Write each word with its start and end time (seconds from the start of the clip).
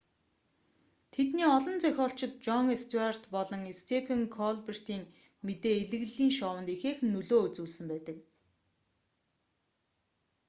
тэдний 1.13 1.47
олон 1.55 1.75
зохиолчид 1.83 2.31
жон 2.45 2.65
стьюарт 2.81 3.23
болон 3.35 3.61
степен 3.81 4.19
колбертын 4.37 5.01
мэдээ 5.45 5.75
элэглэлийн 5.83 6.31
шоунд 6.39 6.67
ихээхэн 6.75 7.09
нөлөө 7.13 7.39
үзүүлсэн 7.47 7.85
байдаг 7.89 8.17